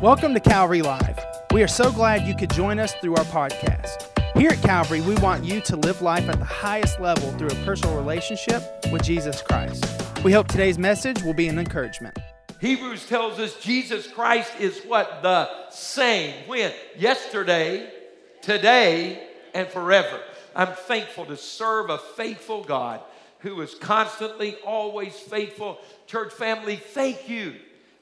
[0.00, 1.18] Welcome to Calvary Live.
[1.52, 4.06] We are so glad you could join us through our podcast.
[4.38, 7.64] Here at Calvary, we want you to live life at the highest level through a
[7.64, 9.84] personal relationship with Jesus Christ.
[10.22, 12.16] We hope today's message will be an encouragement.
[12.60, 15.20] Hebrews tells us Jesus Christ is what?
[15.22, 16.46] The same.
[16.46, 16.72] When?
[16.96, 17.92] Yesterday,
[18.40, 20.20] today, and forever.
[20.54, 23.00] I'm thankful to serve a faithful God
[23.40, 25.80] who is constantly, always faithful.
[26.06, 27.56] Church family, thank you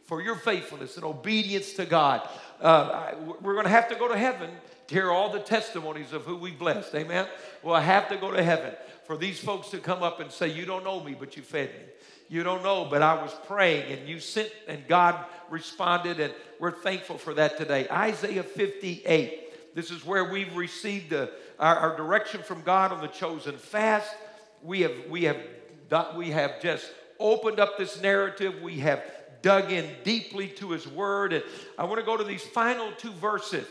[0.07, 2.27] for your faithfulness and obedience to God.
[2.61, 3.13] Uh,
[3.43, 4.51] we're going to have to go to heaven
[4.87, 6.95] to hear all the testimonies of who we blessed.
[6.95, 7.27] Amen.
[7.63, 8.73] Well, I have to go to heaven
[9.05, 11.71] for these folks to come up and say, You don't know me, but you fed
[11.71, 11.85] me.
[12.29, 16.73] You don't know, but I was praying and you sent, and God responded, and we're
[16.73, 17.87] thankful for that today.
[17.89, 19.75] Isaiah 58.
[19.75, 24.11] This is where we've received our, our direction from God on the chosen fast.
[24.63, 25.37] We have, we have,
[26.17, 28.61] we have just opened up this narrative.
[28.63, 29.03] We have
[29.47, 31.33] dug in deeply to his word.
[31.33, 31.45] And
[31.79, 33.65] I want to go to these final two verses.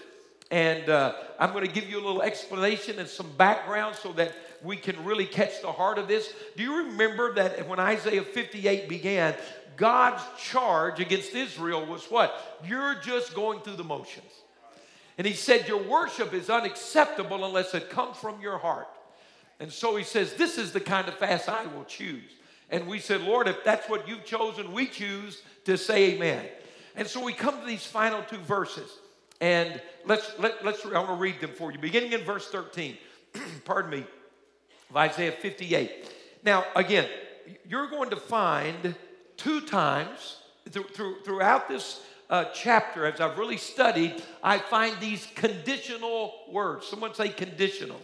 [0.49, 4.33] And uh, I'm going to give you a little explanation and some background so that
[4.63, 6.31] we can really catch the heart of this.
[6.55, 9.35] Do you remember that when Isaiah 58 began,
[9.75, 12.61] God's charge against Israel was what?
[12.65, 14.31] You're just going through the motions.
[15.17, 18.87] And he said, Your worship is unacceptable unless it comes from your heart.
[19.59, 22.31] And so he says, This is the kind of fast I will choose.
[22.69, 26.45] And we said, Lord, if that's what you've chosen, we choose to say amen.
[26.95, 28.89] And so we come to these final two verses.
[29.41, 31.77] And let's, let, let's, I'm going to read them for you.
[31.77, 32.97] Beginning in verse 13,
[33.65, 34.05] pardon me,
[34.89, 36.11] of Isaiah 58.
[36.43, 37.07] Now, again,
[37.67, 38.95] you're going to find
[39.37, 40.37] two times
[40.71, 46.87] th- th- throughout this uh, chapter, as I've really studied, I find these conditional words.
[46.87, 47.99] Someone say conditional.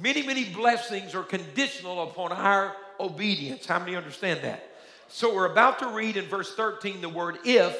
[0.00, 3.66] Many, many blessings are conditional upon our obedience.
[3.66, 4.68] How many understand that?
[5.08, 7.76] So we're about to read in verse 13 the word if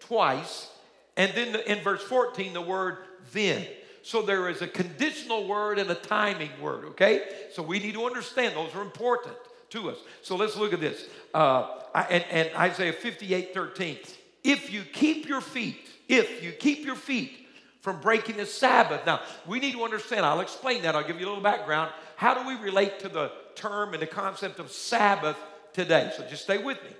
[0.00, 0.70] twice,
[1.16, 2.98] and then in verse 14 the word
[3.32, 3.66] then.
[4.02, 7.22] So there is a conditional word and a timing word, okay?
[7.52, 9.34] So we need to understand those are important
[9.70, 9.96] to us.
[10.20, 11.06] So let's look at this.
[11.32, 13.98] Uh, and, and Isaiah 58 13.
[14.42, 17.44] If you keep your feet, if you keep your feet
[17.84, 19.04] from breaking the Sabbath.
[19.04, 21.92] Now, we need to understand, I'll explain that, I'll give you a little background.
[22.16, 25.36] How do we relate to the term and the concept of Sabbath
[25.72, 26.12] today.
[26.16, 26.90] So just stay with me.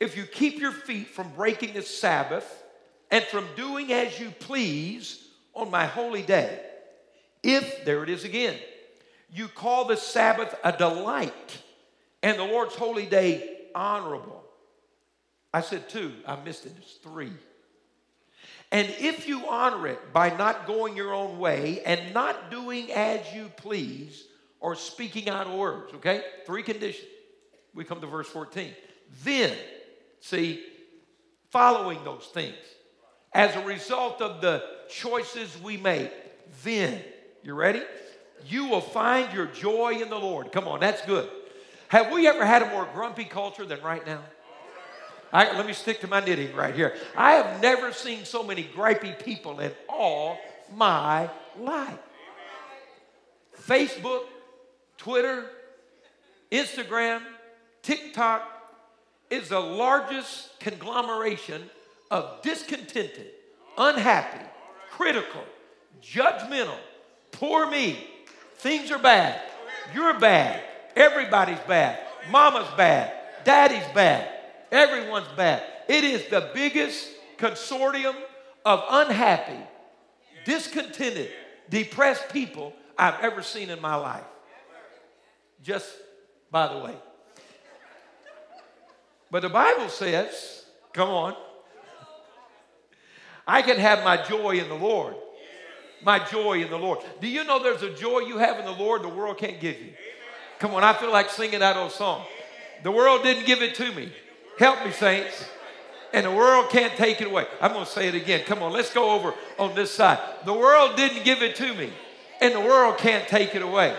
[0.00, 2.64] If you keep your feet from breaking the Sabbath
[3.10, 6.60] and from doing as you please on my holy day,
[7.42, 8.56] if, there it is again,
[9.32, 11.62] you call the Sabbath a delight
[12.22, 14.44] and the Lord's holy day honorable.
[15.52, 17.32] I said two, I missed it, it's three.
[18.72, 23.20] And if you honor it by not going your own way and not doing as
[23.32, 24.24] you please
[24.66, 26.24] or speaking out words, okay?
[26.44, 27.06] Three conditions
[27.72, 28.72] we come to verse 14.
[29.22, 29.56] Then,
[30.18, 30.60] see,
[31.50, 32.56] following those things,
[33.32, 36.10] as a result of the choices we make,
[36.64, 37.00] then,
[37.44, 37.80] you ready?
[38.44, 40.50] You will find your joy in the Lord.
[40.50, 41.30] Come on, that's good.
[41.86, 44.24] Have we ever had a more grumpy culture than right now?
[45.32, 46.96] I, let me stick to my knitting right here.
[47.16, 50.36] I have never seen so many gripey people in all
[50.74, 52.00] my life.
[53.64, 54.22] Facebook,
[54.98, 55.46] Twitter,
[56.50, 57.22] Instagram,
[57.82, 58.42] TikTok
[59.30, 61.62] is the largest conglomeration
[62.10, 63.30] of discontented,
[63.76, 64.44] unhappy,
[64.90, 65.42] critical,
[66.02, 66.78] judgmental,
[67.32, 68.06] poor me,
[68.56, 69.40] things are bad,
[69.94, 70.62] you're bad,
[70.94, 71.98] everybody's bad,
[72.30, 73.12] mama's bad,
[73.44, 74.28] daddy's bad,
[74.70, 75.62] everyone's bad.
[75.88, 77.08] It is the biggest
[77.38, 78.14] consortium
[78.64, 79.58] of unhappy,
[80.44, 81.30] discontented,
[81.68, 84.24] depressed people I've ever seen in my life.
[85.62, 85.90] Just
[86.50, 86.94] by the way.
[89.30, 91.34] But the Bible says, come on,
[93.46, 95.14] I can have my joy in the Lord.
[96.02, 96.98] My joy in the Lord.
[97.20, 99.78] Do you know there's a joy you have in the Lord the world can't give
[99.80, 99.92] you?
[100.58, 102.24] Come on, I feel like singing that old song.
[102.82, 104.12] The world didn't give it to me.
[104.58, 105.44] Help me, saints.
[106.12, 107.46] And the world can't take it away.
[107.60, 108.44] I'm going to say it again.
[108.46, 110.18] Come on, let's go over on this side.
[110.44, 111.92] The world didn't give it to me,
[112.40, 113.96] and the world can't take it away.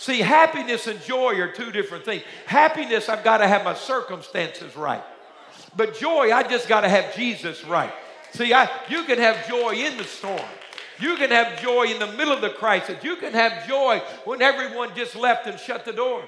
[0.00, 2.22] See, happiness and joy are two different things.
[2.46, 5.02] Happiness, I've got to have my circumstances right.
[5.76, 7.92] But joy, I just got to have Jesus right.
[8.32, 10.40] See, I, you can have joy in the storm.
[11.00, 12.96] You can have joy in the middle of the crisis.
[13.04, 16.24] You can have joy when everyone just left and shut the door.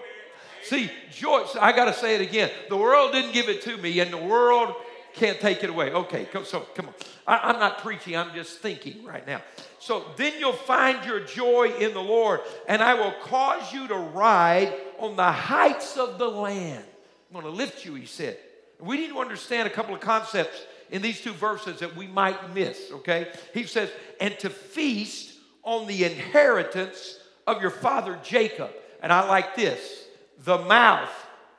[0.65, 2.51] See, joy, I got to say it again.
[2.69, 4.75] The world didn't give it to me, and the world
[5.15, 5.93] can't take it away.
[5.93, 6.95] Okay, so come on.
[7.27, 9.43] I, I'm not preaching, I'm just thinking right now.
[9.79, 13.97] So then you'll find your joy in the Lord, and I will cause you to
[13.97, 16.85] ride on the heights of the land.
[17.29, 18.39] I'm going to lift you, he said.
[18.79, 20.61] We need to understand a couple of concepts
[20.91, 23.29] in these two verses that we might miss, okay?
[23.55, 28.71] He says, and to feast on the inheritance of your father Jacob.
[29.03, 30.07] And I like this
[30.45, 31.11] the mouth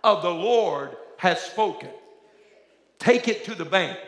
[0.04, 1.90] of the Lord has spoken.
[3.04, 4.00] Take it to the bank.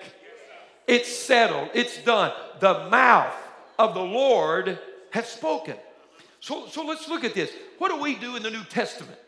[0.88, 2.32] It's settled, it's done.
[2.62, 3.36] The mouth
[3.78, 4.80] of the Lord
[5.12, 5.76] has spoken.
[6.40, 7.52] So, so let's look at this.
[7.78, 9.20] What do we do in the New Testament?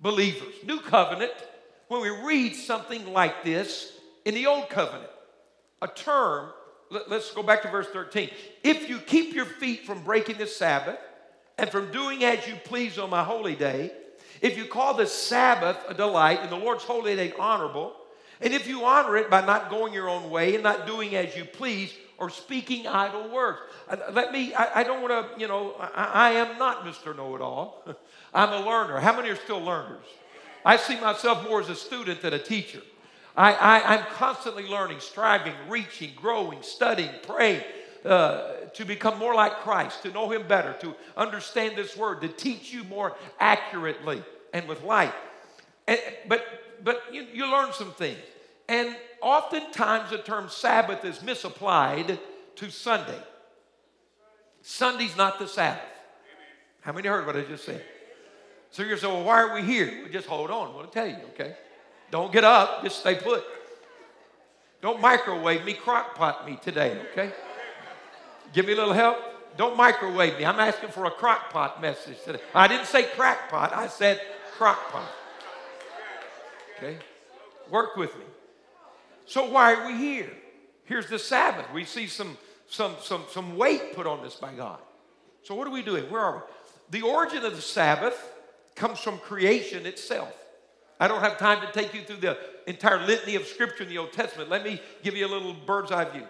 [0.00, 1.32] Believers, New Covenant,
[1.88, 3.90] when we read something like this
[4.26, 5.10] in the Old Covenant,
[5.80, 6.50] a term,
[6.90, 8.28] let, us go back to verse 13.
[8.62, 10.98] If you keep your feet from breaking the Sabbath
[11.56, 13.92] and from doing as you please on my holy day,
[14.42, 17.94] if you call the Sabbath a delight and the Lord's holy day honorable,
[18.40, 21.36] and if you honor it by not going your own way and not doing as
[21.36, 23.58] you please or speaking idle words.
[23.88, 27.16] Uh, let me, I, I don't want to, you know, I, I am not Mr.
[27.16, 27.82] Know It All.
[28.34, 29.00] I'm a learner.
[29.00, 30.04] How many are still learners?
[30.64, 32.82] I see myself more as a student than a teacher.
[33.34, 37.62] I, I, am constantly learning, striving, reaching, growing, studying, praying
[38.04, 42.28] uh, to become more like Christ, to know Him better, to understand this word, to
[42.28, 44.22] teach you more accurately
[44.52, 45.14] and with light.
[45.90, 46.44] And, but
[46.82, 48.18] but you, you learn some things.
[48.68, 52.18] And oftentimes the term Sabbath is misapplied
[52.56, 53.18] to Sunday.
[54.62, 55.82] Sunday's not the Sabbath.
[56.82, 57.84] How many heard what I just said?
[58.70, 60.02] So you're saying, well, why are we here?
[60.02, 60.68] Well, just hold on.
[60.68, 61.56] I want to tell you, okay?
[62.10, 62.84] Don't get up.
[62.84, 63.44] Just stay put.
[64.80, 67.32] Don't microwave me, crockpot me today, okay?
[68.52, 69.18] Give me a little help.
[69.56, 70.44] Don't microwave me.
[70.46, 72.40] I'm asking for a crockpot message today.
[72.54, 73.74] I didn't say crackpot.
[73.74, 74.20] I said
[74.56, 75.08] crockpot.
[76.82, 76.98] Okay?
[77.70, 78.24] Work with me.
[79.26, 80.30] So why are we here?
[80.84, 81.66] Here's the Sabbath.
[81.72, 82.36] We see some,
[82.68, 84.80] some, some, some weight put on this by God.
[85.42, 86.10] So what are we doing?
[86.10, 86.98] Where are we?
[86.98, 88.16] The origin of the Sabbath
[88.74, 90.32] comes from creation itself.
[90.98, 92.36] I don't have time to take you through the
[92.66, 94.50] entire litany of scripture in the Old Testament.
[94.50, 96.26] Let me give you a little bird's eye view.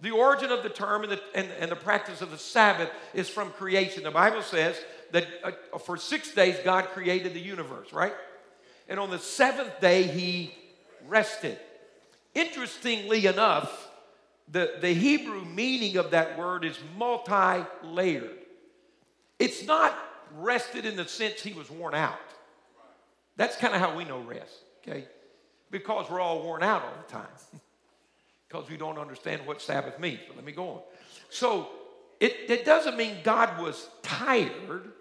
[0.00, 3.28] The origin of the term and the, and, and the practice of the Sabbath is
[3.28, 4.04] from creation.
[4.04, 4.76] The Bible says
[5.12, 8.12] that uh, for six days God created the universe, right?
[8.88, 10.54] And on the seventh day he
[11.06, 11.58] rested.
[12.34, 13.90] Interestingly enough,
[14.50, 18.38] the, the Hebrew meaning of that word is multi layered.
[19.38, 19.96] It's not
[20.36, 22.18] rested in the sense he was worn out.
[23.36, 25.06] That's kind of how we know rest, okay?
[25.70, 27.26] Because we're all worn out all the time.
[28.48, 30.20] because we don't understand what Sabbath means.
[30.28, 30.80] But let me go on.
[31.30, 31.68] So
[32.20, 34.92] it, it doesn't mean God was tired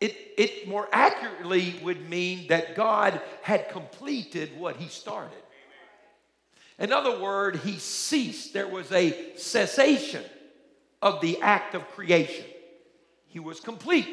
[0.00, 5.38] it, it more accurately would mean that God had completed what he started.
[6.78, 8.52] In other words, he ceased.
[8.52, 10.24] There was a cessation
[11.02, 12.44] of the act of creation.
[13.26, 14.06] He was complete.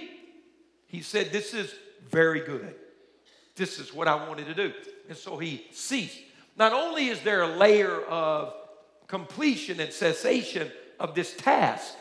[0.87, 1.73] He said, This is
[2.09, 2.75] very good.
[3.55, 4.73] This is what I wanted to do.
[5.07, 6.19] And so he ceased.
[6.57, 8.53] Not only is there a layer of
[9.07, 11.95] completion and cessation of this task,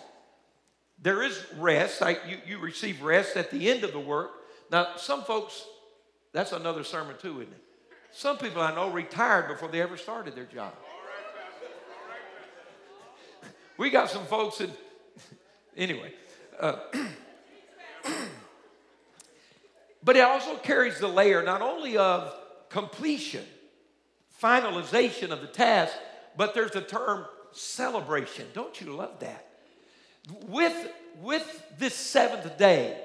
[1.05, 2.03] there is rest.
[2.03, 4.31] I, you, you receive rest at the end of the work.
[4.73, 5.63] Now, some folks,
[6.33, 7.63] that's another sermon too, isn't it?
[8.11, 10.73] Some people I know retired before they ever started their job.
[13.77, 14.71] We got some folks that,
[15.77, 16.15] anyway.
[16.59, 16.77] Uh,
[20.03, 22.35] but it also carries the layer not only of
[22.71, 23.45] completion,
[24.43, 25.93] finalization of the task,
[26.35, 28.47] but there's the term celebration.
[28.55, 29.54] Don't you love that?
[30.47, 30.91] With,
[31.23, 32.99] with this seventh day,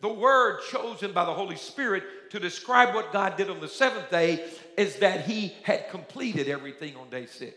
[0.00, 4.10] the word chosen by the Holy Spirit to describe what God did on the seventh
[4.10, 4.44] day
[4.76, 7.54] is that He had completed everything on day six.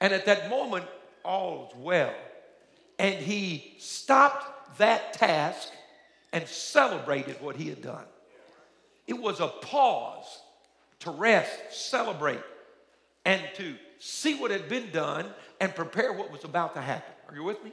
[0.00, 0.86] And at that moment,
[1.24, 2.14] all's well.
[2.98, 5.70] And He stopped that task
[6.32, 8.04] and celebrated what He had done.
[9.06, 10.40] It was a pause
[11.00, 12.40] to rest, celebrate,
[13.24, 15.26] and to see what had been done
[15.60, 17.12] and prepare what was about to happen.
[17.28, 17.72] Are you with me?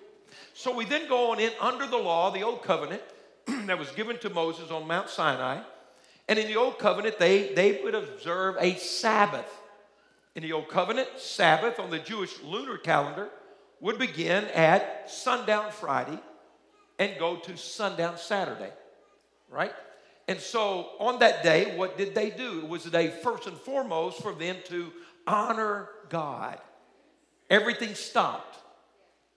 [0.53, 3.01] So we then go on in under the law, the old covenant
[3.47, 5.61] that was given to Moses on Mount Sinai.
[6.27, 9.49] And in the old covenant, they, they would observe a Sabbath.
[10.35, 13.29] In the old covenant, Sabbath on the Jewish lunar calendar
[13.81, 16.19] would begin at sundown Friday
[16.99, 18.71] and go to sundown Saturday,
[19.49, 19.73] right?
[20.27, 22.59] And so on that day, what did they do?
[22.59, 24.91] It was a day, first and foremost, for them to
[25.25, 26.59] honor God.
[27.49, 28.59] Everything stopped.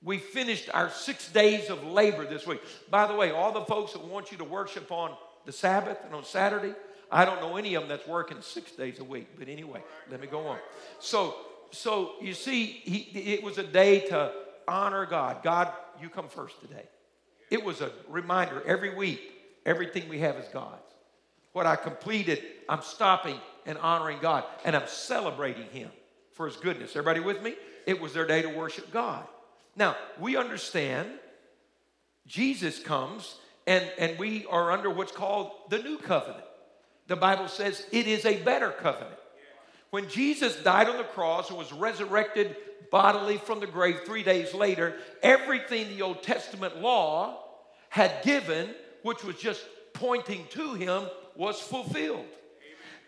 [0.04, 2.60] We finished our six days of labor this week.
[2.90, 6.14] By the way, all the folks that want you to worship on the Sabbath and
[6.14, 6.74] on Saturday,
[7.10, 9.28] I don't know any of them that's working six days a week.
[9.38, 10.58] But anyway, let me go on.
[10.98, 11.36] So,
[11.70, 14.32] so you see, he, it was a day to
[14.66, 15.42] honor God.
[15.42, 16.88] God, you come first today.
[17.50, 19.20] It was a reminder every week,
[19.64, 20.80] everything we have is God's.
[21.52, 25.90] What I completed, I'm stopping and honoring God, and I'm celebrating Him.
[26.32, 26.90] for his goodness.
[26.96, 27.54] Everybody with me?
[27.86, 29.26] It was their day to worship God.
[29.76, 31.08] Now, we understand
[32.26, 33.36] Jesus comes
[33.66, 36.44] and, and we are under what's called the new covenant.
[37.08, 39.18] The Bible says it is a better covenant.
[39.90, 42.56] When Jesus died on the cross and was resurrected
[42.90, 47.38] bodily from the grave three days later, everything the Old Testament law
[47.88, 48.70] had given,
[49.02, 49.62] which was just
[49.92, 51.02] pointing to him,
[51.36, 52.26] was fulfilled.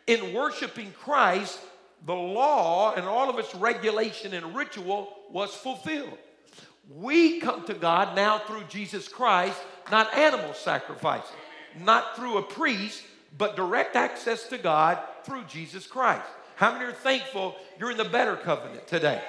[0.06, 1.58] In worshiping Christ,
[2.04, 6.18] the law and all of its regulation and ritual was fulfilled.
[6.90, 9.58] We come to God now through Jesus Christ,
[9.90, 11.30] not animal sacrifices,
[11.82, 13.02] not through a priest,
[13.36, 16.26] but direct access to God through Jesus Christ.
[16.56, 19.20] How many are thankful you're in the better covenant today?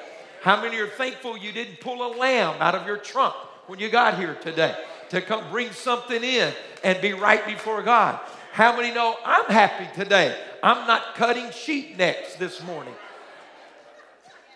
[0.41, 3.33] How many are thankful you didn't pull a lamb out of your trunk
[3.67, 4.75] when you got here today
[5.09, 8.19] to come bring something in and be right before God?
[8.51, 10.37] How many know I'm happy today?
[10.61, 12.93] I'm not cutting sheep necks this morning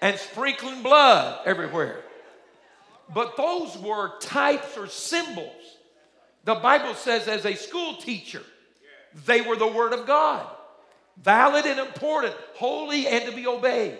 [0.01, 2.03] and sprinkling blood everywhere.
[3.13, 5.77] But those were types or symbols.
[6.43, 8.43] The Bible says, as a school teacher,
[9.25, 10.47] they were the Word of God,
[11.21, 13.97] valid and important, holy and to be obeyed,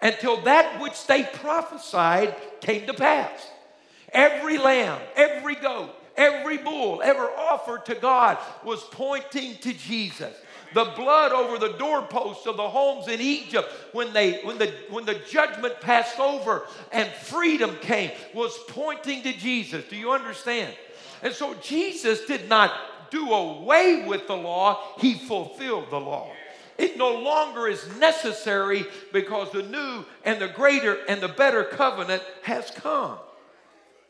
[0.00, 3.46] until that which they prophesied came to pass.
[4.12, 10.34] Every lamb, every goat, every bull ever offered to God was pointing to Jesus
[10.74, 15.04] the blood over the doorposts of the homes in Egypt when, they, when, the, when
[15.04, 19.84] the judgment passed over and freedom came was pointing to Jesus.
[19.88, 20.74] Do you understand?
[21.22, 22.72] And so Jesus did not
[23.10, 26.30] do away with the law, he fulfilled the law.
[26.76, 32.22] It no longer is necessary because the new and the greater and the better covenant
[32.42, 33.18] has come.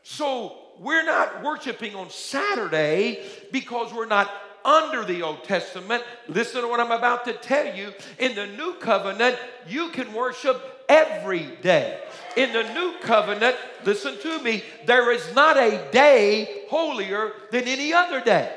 [0.03, 4.29] So we're not worshiping on Saturday because we're not
[4.65, 6.03] under the Old Testament.
[6.27, 7.93] Listen to what I'm about to tell you.
[8.17, 9.37] In the new covenant,
[9.67, 11.99] you can worship every day.
[12.35, 17.93] In the new covenant, listen to me, there is not a day holier than any
[17.93, 18.53] other day.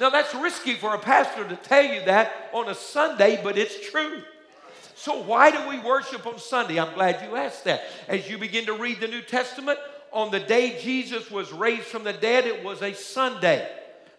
[0.00, 3.90] Now, that's risky for a pastor to tell you that on a Sunday, but it's
[3.90, 4.22] true.
[4.96, 6.80] So, why do we worship on Sunday?
[6.80, 7.82] I'm glad you asked that.
[8.08, 9.78] As you begin to read the New Testament,
[10.12, 13.68] on the day Jesus was raised from the dead, it was a Sunday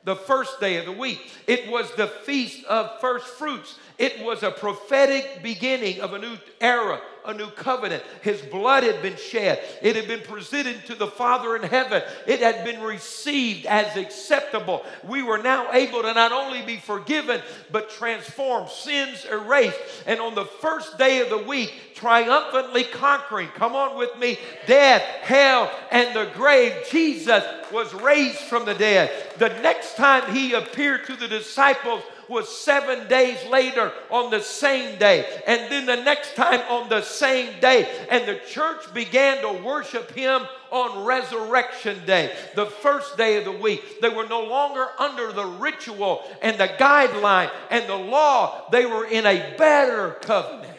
[0.05, 1.31] the first day of the week.
[1.47, 3.77] It was the feast of first fruits.
[3.97, 8.03] It was a prophetic beginning of a new era, a new covenant.
[8.21, 12.39] His blood had been shed, it had been presented to the Father in heaven, it
[12.39, 14.85] had been received as acceptable.
[15.03, 17.41] We were now able to not only be forgiven,
[17.71, 19.77] but transformed, sins erased.
[20.05, 25.01] And on the first day of the week, triumphantly conquering, come on with me, death,
[25.21, 29.11] hell, and the grave, Jesus was raised from the dead.
[29.37, 34.97] The next time he appeared to the disciples, was seven days later on the same
[34.97, 35.25] day.
[35.47, 37.89] And then the next time on the same day.
[38.09, 40.41] And the church began to worship him
[40.71, 44.01] on Resurrection Day, the first day of the week.
[44.01, 49.05] They were no longer under the ritual and the guideline and the law, they were
[49.05, 50.71] in a better covenant.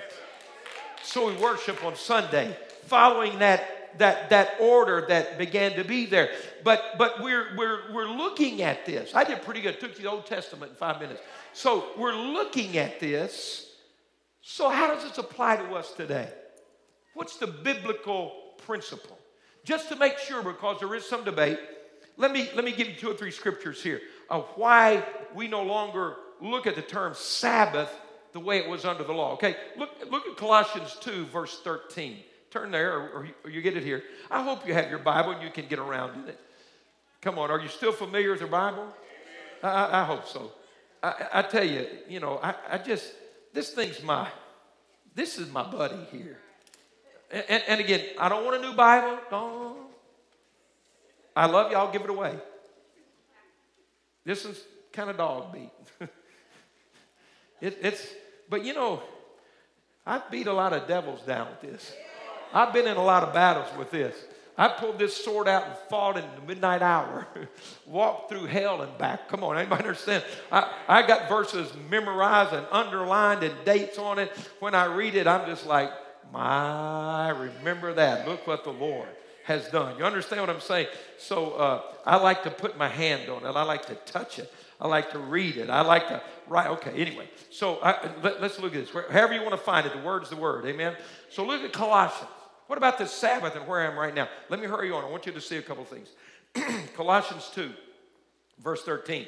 [1.03, 2.55] So we worship on Sunday,
[2.87, 6.31] following that that, that order that began to be there.
[6.65, 9.15] But, but we're, we're, we're looking at this.
[9.15, 9.81] I did pretty good.
[9.81, 11.21] Took the Old Testament in five minutes.
[11.57, 13.73] So we're looking at this.
[14.43, 16.29] So, how does this apply to us today?
[17.15, 19.19] What's the biblical principle?
[19.65, 21.59] Just to make sure, because there is some debate,
[22.19, 25.03] let me, let me give you two or three scriptures here of why
[25.35, 27.91] we no longer look at the term Sabbath
[28.35, 29.33] the way it was under the law.
[29.33, 32.19] Okay, look, look at Colossians 2, verse 13.
[32.51, 34.03] Turn there, or, or you get it here.
[34.31, 36.39] I hope you have your Bible and you can get around in it.
[37.23, 38.95] Come on, are you still familiar with the Bible?
[39.63, 40.53] I, I hope so.
[41.03, 43.13] I, I tell you, you know, I, I just,
[43.53, 44.29] this thing's my,
[45.15, 46.39] this is my buddy here.
[47.31, 49.19] And, and, again, I don't want a new Bible.
[49.31, 49.79] Don't.
[51.35, 52.35] I love you, I'll give it away.
[54.25, 54.63] This is
[54.93, 55.71] kind of dog beat.
[57.61, 58.07] it, it's,
[58.49, 59.03] but you know,
[60.07, 61.93] I've beat a lot of devils down with this.
[62.55, 64.17] I've been in a lot of battles with this.
[64.59, 67.27] I pulled this sword out and fought in the midnight hour,
[67.87, 69.29] walked through hell and back.
[69.29, 70.25] Come on, anybody understand?
[70.51, 74.31] I, I got verses memorized and underlined and dates on it.
[74.61, 75.91] When I read it, I'm just like,
[76.33, 78.27] my, remember that.
[78.27, 79.09] Look what the Lord
[79.45, 79.97] has done.
[79.99, 80.89] You understand what I'm saying?
[81.19, 83.57] So uh, I like to put my hand on it.
[83.57, 84.53] I like to touch it.
[84.81, 85.71] I like to read it.
[85.71, 86.67] I like to write.
[86.69, 87.29] Okay, anyway.
[87.51, 88.91] So I, let, us look at this.
[89.11, 90.67] However you want to find it, the word is the word.
[90.67, 90.97] Amen.
[91.31, 92.31] So look at Colossians.
[92.67, 94.29] What about the Sabbath and where I am right now?
[94.49, 95.05] Let me hurry on.
[95.05, 96.09] I want you to see a couple things.
[96.97, 97.71] Colossians 2,
[98.63, 99.27] verse 13.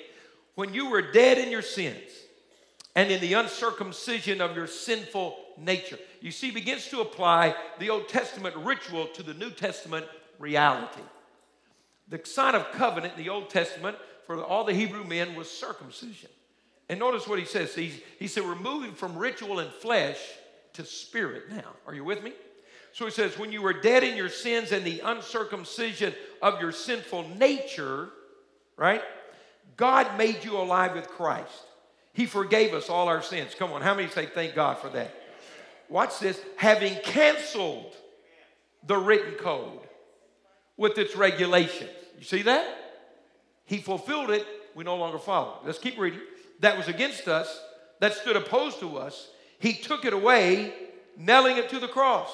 [0.54, 2.10] When you were dead in your sins
[2.98, 5.98] and in the uncircumcision of your sinful nature.
[6.20, 10.04] You see, begins to apply the Old Testament ritual to the New Testament
[10.40, 11.02] reality.
[12.08, 16.30] The sign of covenant in the Old Testament for all the Hebrew men was circumcision.
[16.88, 17.74] And notice what he says.
[17.74, 20.18] He, he said, We're moving from ritual and flesh
[20.72, 21.74] to spirit now.
[21.86, 22.32] Are you with me?
[22.98, 26.12] So he says, When you were dead in your sins and the uncircumcision
[26.42, 28.08] of your sinful nature,
[28.76, 29.02] right?
[29.76, 31.62] God made you alive with Christ.
[32.12, 33.54] He forgave us all our sins.
[33.56, 35.14] Come on, how many say thank God for that?
[35.88, 36.40] Watch this.
[36.56, 37.94] Having canceled
[38.84, 39.78] the written code
[40.76, 41.90] with its regulations.
[42.18, 42.66] You see that?
[43.64, 44.44] He fulfilled it.
[44.74, 45.60] We no longer follow.
[45.64, 46.18] Let's keep reading.
[46.58, 47.62] That was against us,
[48.00, 49.28] that stood opposed to us.
[49.60, 50.72] He took it away,
[51.16, 52.32] nailing it to the cross.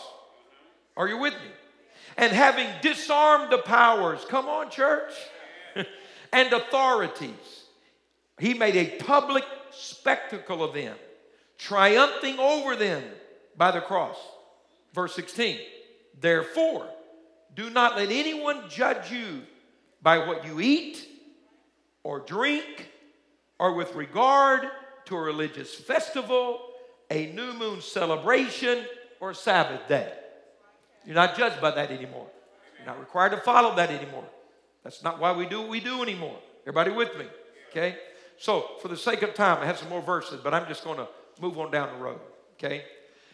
[0.97, 1.51] Are you with me?
[2.17, 5.13] And having disarmed the powers, come on, church,
[6.33, 7.65] and authorities,
[8.39, 10.97] he made a public spectacle of them,
[11.59, 13.03] triumphing over them
[13.57, 14.17] by the cross.
[14.93, 15.59] Verse 16,
[16.21, 16.89] therefore,
[17.55, 19.43] do not let anyone judge you
[20.03, 21.09] by what you eat
[22.03, 22.91] or drink
[23.59, 24.69] or with regard
[25.07, 26.61] to a religious festival,
[27.11, 28.85] a new moon celebration,
[29.21, 30.13] or Sabbath day.
[31.05, 32.27] You're not judged by that anymore.
[32.79, 34.25] You're not required to follow that anymore.
[34.83, 36.39] That's not why we do what we do anymore.
[36.63, 37.27] Everybody with me?
[37.71, 37.97] Okay?
[38.39, 40.99] So, for the sake of time, I have some more verses, but I'm just going
[40.99, 41.09] to
[41.41, 42.21] move on down the road.
[42.55, 42.85] Okay?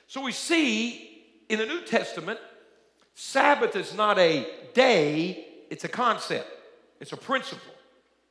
[0.06, 2.38] So, we see in the New Testament,
[3.14, 6.48] Sabbath is not a day, it's a concept,
[7.00, 7.72] it's a principle.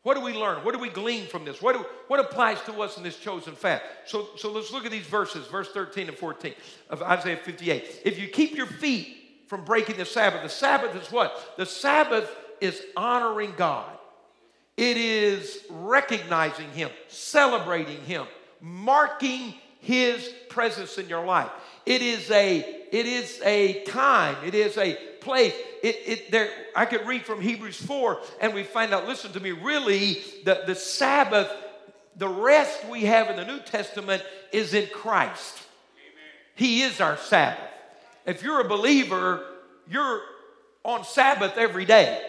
[0.04, 0.64] What do we learn?
[0.64, 1.62] What do we glean from this?
[1.62, 3.84] What, do, what applies to us in this chosen fast?
[4.06, 6.54] So, so let's look at these verses, verse 13 and 14
[6.90, 8.02] of Isaiah 58.
[8.06, 9.19] If you keep your feet
[9.50, 11.56] from breaking the Sabbath, the Sabbath is what?
[11.58, 12.30] The Sabbath
[12.62, 13.90] is honoring God.
[14.78, 18.28] It is recognizing Him, celebrating Him,
[18.62, 21.50] marking His presence in your life.
[21.88, 22.60] It is a,
[22.92, 25.56] it is a time, it is a place.
[25.82, 29.40] It, it, there, I could read from Hebrews 4 and we find out, listen to
[29.40, 31.52] me, really, the, the Sabbath,
[32.16, 35.58] the rest we have in the New Testament is in Christ.
[35.58, 36.30] Amen.
[36.54, 37.70] He is our Sabbath.
[38.30, 39.44] If you're a believer,
[39.90, 40.22] you're
[40.86, 42.22] on Sabbath every day.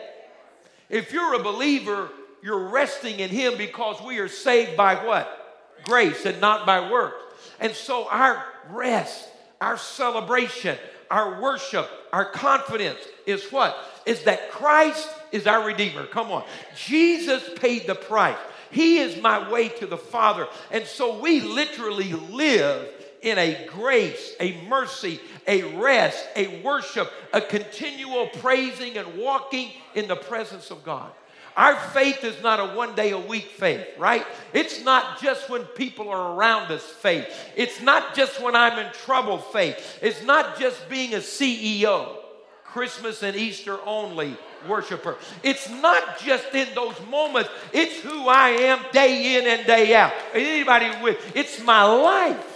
[0.89, 2.09] If you're a believer,
[2.43, 5.77] you're resting in Him because we are saved by what?
[5.85, 7.23] Grace and not by works.
[7.61, 9.29] And so our rest,
[9.61, 10.79] our celebration,
[11.11, 13.77] our worship, our confidence is what?
[14.07, 16.07] Is that Christ is our Redeemer.
[16.07, 16.45] Come on.
[16.75, 18.39] Jesus paid the price.
[18.71, 20.49] He is my way to the Father.
[20.71, 22.89] And so we literally live
[23.23, 30.09] in a grace, a mercy, a rest, a worship, a continual praising and walking in
[30.09, 31.11] the presence of God.
[31.57, 34.25] Our faith is not a one day a week faith, right?
[34.53, 37.27] It's not just when people are around us faith.
[37.57, 39.99] It's not just when I'm in trouble faith.
[40.01, 42.17] It's not just being a CEO,
[42.65, 44.37] Christmas and Easter only
[44.69, 45.17] worshiper.
[45.43, 50.13] It's not just in those moments, it's who I am day in and day out.
[50.33, 52.50] Anybody with it's my life.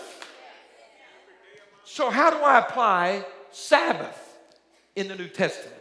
[1.94, 4.36] So, how do I apply Sabbath
[4.96, 5.80] in the New Testament?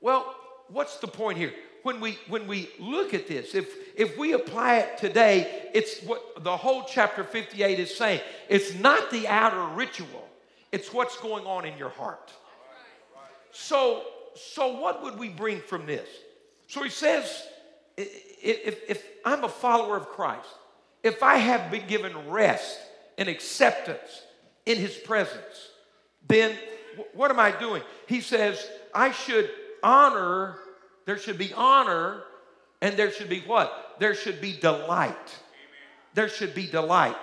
[0.00, 0.36] Well,
[0.68, 1.52] what's the point here?
[1.82, 6.44] When we when we look at this, if if we apply it today, it's what
[6.44, 8.20] the whole chapter 58 is saying.
[8.48, 10.28] It's not the outer ritual,
[10.70, 12.32] it's what's going on in your heart.
[13.50, 14.04] So,
[14.36, 16.08] so what would we bring from this?
[16.68, 17.48] So he says,
[17.96, 20.54] if, if I'm a follower of Christ,
[21.02, 22.78] if I have been given rest
[23.16, 24.22] and acceptance
[24.68, 25.70] in his presence,
[26.28, 26.54] then
[27.14, 27.82] what am I doing?
[28.06, 29.50] He says, I should
[29.82, 30.56] honor,
[31.06, 32.22] there should be honor,
[32.82, 33.96] and there should be what?
[33.98, 35.34] There should be delight.
[36.12, 37.16] There should be delight.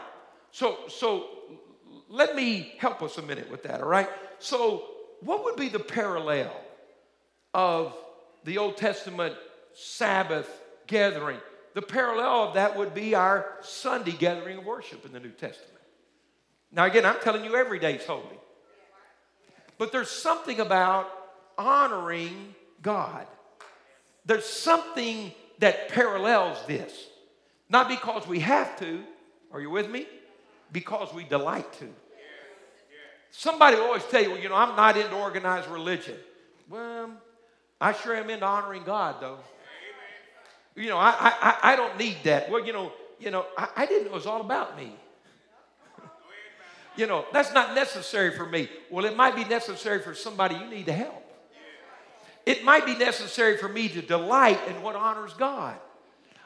[0.51, 1.27] So, so
[2.09, 4.09] let me help us a minute with that, all right?
[4.39, 4.83] So,
[5.21, 6.51] what would be the parallel
[7.53, 7.95] of
[8.43, 9.35] the Old Testament
[9.75, 10.49] Sabbath
[10.87, 11.39] gathering?
[11.75, 15.74] The parallel of that would be our Sunday gathering of worship in the New Testament.
[16.71, 18.39] Now, again, I'm telling you every day is holy.
[19.77, 21.09] But there's something about
[21.57, 23.27] honoring God.
[24.25, 26.91] There's something that parallels this.
[27.69, 29.03] Not because we have to,
[29.51, 30.07] are you with me?
[30.71, 31.87] Because we delight to.
[33.31, 36.15] Somebody will always tell you, well, you know, I'm not into organized religion.
[36.69, 37.11] Well,
[37.81, 39.39] I sure am into honoring God, though.
[40.75, 42.49] You know, I, I, I don't need that.
[42.49, 44.93] Well, you know, you know, I, I didn't know it was all about me
[46.97, 48.69] you know, that's not necessary for me.
[48.89, 51.23] Well, it might be necessary for somebody you need to help.
[52.45, 55.77] It might be necessary for me to delight in what honors God.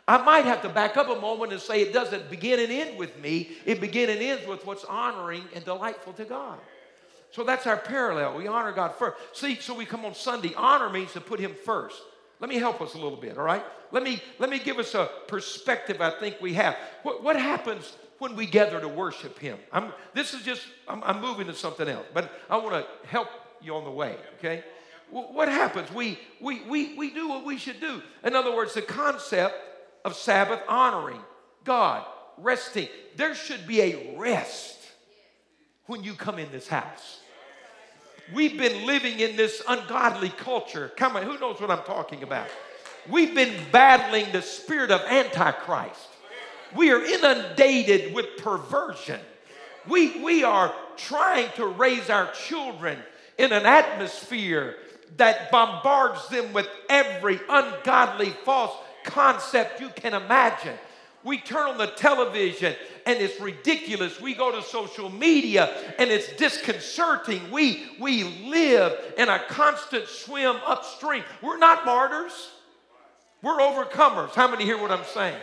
[0.07, 2.97] I might have to back up a moment and say it doesn't begin and end
[2.97, 3.49] with me.
[3.65, 6.57] It begins and ends with what's honoring and delightful to God.
[7.31, 8.37] So that's our parallel.
[8.37, 9.17] We honor God first.
[9.33, 10.53] See, so we come on Sunday.
[10.55, 12.01] Honor means to put Him first.
[12.39, 13.63] Let me help us a little bit, all right?
[13.91, 16.75] Let me, let me give us a perspective I think we have.
[17.03, 19.57] What, what happens when we gather to worship Him?
[19.71, 23.29] I'm, this is just, I'm, I'm moving to something else, but I want to help
[23.61, 24.63] you on the way, okay?
[25.09, 25.91] What happens?
[25.91, 28.01] We, we, we, we do what we should do.
[28.23, 29.55] In other words, the concept
[30.05, 31.19] of Sabbath honoring
[31.63, 32.05] God,
[32.37, 32.87] resting.
[33.15, 34.77] There should be a rest
[35.87, 37.19] when you come in this house.
[38.33, 40.91] We've been living in this ungodly culture.
[40.95, 42.47] Come on, who knows what I'm talking about?
[43.09, 46.07] We've been battling the spirit of Antichrist.
[46.75, 49.19] We are inundated with perversion.
[49.87, 52.99] We, we are trying to raise our children
[53.37, 54.75] in an atmosphere
[55.17, 60.75] that bombards them with every ungodly false concept you can imagine.
[61.23, 64.21] We turn on the television and it's ridiculous.
[64.21, 67.51] We go to social media and it's disconcerting.
[67.51, 71.23] We, we live in a constant swim upstream.
[71.41, 72.51] We're not martyrs,
[73.41, 74.33] we're overcomers.
[74.33, 75.39] How many hear what I'm saying?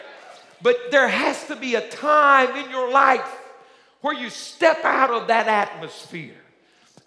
[0.62, 3.28] But there has to be a time in your life
[4.00, 6.34] where you step out of that atmosphere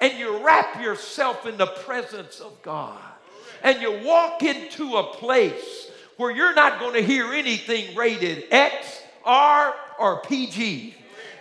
[0.01, 2.99] and you wrap yourself in the presence of God
[3.63, 9.01] and you walk into a place where you're not going to hear anything rated X,
[9.23, 10.95] R, or PG.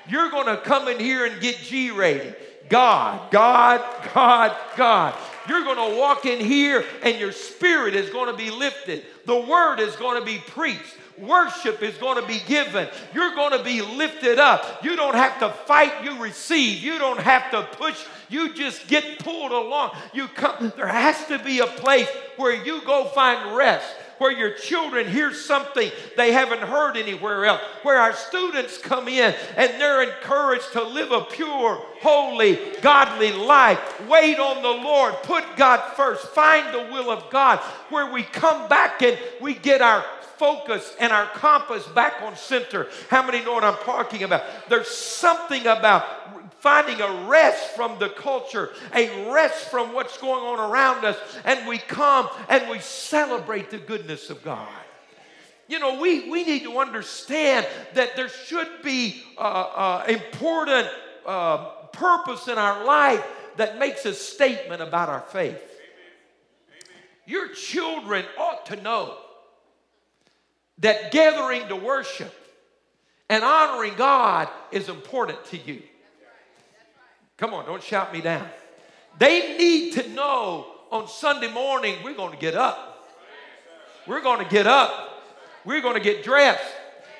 [0.08, 2.36] You're going to come in here and get G rated.
[2.68, 3.82] God, God,
[4.14, 5.14] God, God.
[5.48, 9.04] You're going to walk in here and your spirit is going to be lifted.
[9.24, 10.96] The word is going to be preached.
[11.20, 12.88] Worship is going to be given.
[13.14, 14.84] You're going to be lifted up.
[14.84, 16.82] You don't have to fight, you receive.
[16.82, 19.96] You don't have to push, you just get pulled along.
[20.12, 23.86] You come there has to be a place where you go find rest
[24.18, 29.34] where your children hear something they haven't heard anywhere else, where our students come in
[29.56, 33.78] and they're encouraged to live a pure, holy, godly life.
[34.08, 37.58] Wait on the Lord, put God first, find the will of God,
[37.90, 40.04] where we come back and we get our
[40.38, 42.88] focus and our compass back on center.
[43.08, 44.42] How many know what I'm talking about?
[44.68, 46.04] There's something about
[46.60, 51.66] finding a rest from the culture, a rest from what's going on around us, and
[51.68, 54.68] we come and we celebrate the goodness of God.
[55.68, 60.88] You know, we, we need to understand that there should be uh, uh, important
[61.26, 63.24] uh, purpose in our life
[63.56, 65.60] that makes a statement about our faith.
[67.26, 69.18] Your children ought to know
[70.78, 72.32] that gathering to worship
[73.28, 75.82] and honoring God is important to you.
[77.36, 78.48] Come on, don't shout me down.
[79.18, 83.08] They need to know on Sunday morning we're going to get up.
[84.06, 85.24] We're going to get up.
[85.64, 86.64] We're going to get dressed.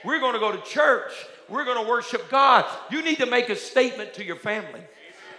[0.04, 1.12] We're going to go to church.
[1.48, 2.64] We're going to worship God.
[2.90, 4.80] You need to make a statement to your family.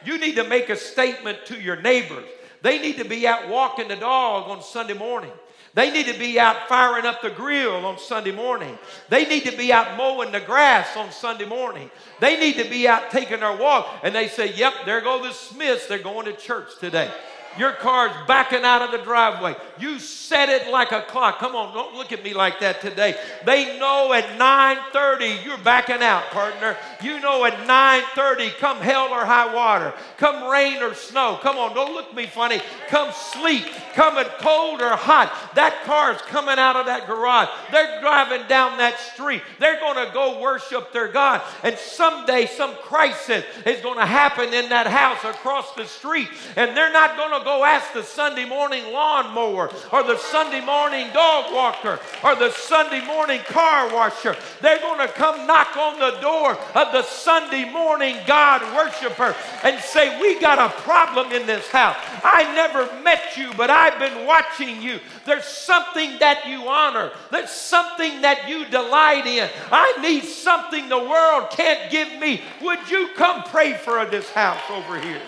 [0.06, 2.26] You need to make a statement to your neighbors.
[2.62, 5.32] They need to be out walking the dog on Sunday morning.
[5.74, 8.78] They need to be out firing up the grill on Sunday morning.
[9.10, 11.92] They need to be out mowing the grass on Sunday morning.
[12.20, 14.00] They need to be out taking their walk.
[14.04, 15.88] And they say, Yep, there go the Smiths.
[15.88, 17.12] They're going to church today.
[17.60, 19.54] Your car's backing out of the driveway.
[19.80, 21.40] You set it like a clock.
[21.40, 23.20] Come on, don't look at me like that today.
[23.46, 26.78] They know at 9:30 you're backing out, partner.
[27.04, 31.38] You know at 9:30, come hell or high water, come rain or snow.
[31.42, 32.62] Come on, don't look me funny.
[32.88, 35.34] Come sleet, come at cold or hot.
[35.56, 37.50] That car's coming out of that garage.
[37.72, 39.42] They're driving down that street.
[39.60, 41.42] They're going to go worship their God.
[41.64, 46.76] And someday some crisis is going to happen in that house across the street, and
[46.78, 51.52] they're not going to go ask the Sunday morning lawnmower or the Sunday morning dog
[51.52, 54.36] walker or the Sunday morning car washer.
[54.62, 59.82] They're going to come knock on the door of the Sunday morning God worshiper and
[59.82, 61.98] say, We got a problem in this house.
[62.24, 65.00] I never met you, but I've been watching you.
[65.26, 69.50] There's something that you honor, there's something that you delight in.
[69.72, 72.44] I need something the world can't give me.
[72.62, 75.22] Would you come pray for this house over here?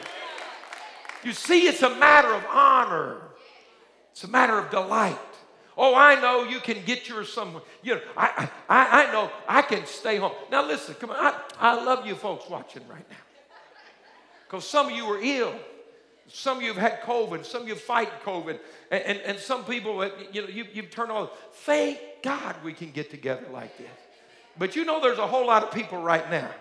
[1.24, 3.22] You see, it's a matter of honor,
[4.12, 5.18] it's a matter of delight.
[5.78, 7.62] Oh, I know you can get your some.
[7.82, 10.34] You know, I, I, I know I can stay home.
[10.52, 11.16] Now listen, come on.
[11.18, 13.18] I, I love you folks watching right now.
[14.46, 15.56] Because some of you are ill.
[16.28, 17.46] Some of you have had COVID.
[17.46, 18.60] Some of you fight COVID.
[18.92, 21.30] And, and, and some people, you know, you, you've turned on.
[21.54, 23.88] Thank God we can get together like this.
[24.58, 26.52] But you know there's a whole lot of people right now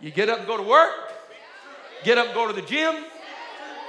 [0.00, 0.92] You get up and go to work,
[2.04, 2.94] get up and go to the gym,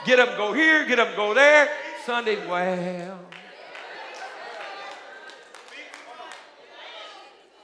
[0.06, 1.70] get up and go here, get up and go there.
[2.06, 3.20] Sunday, well.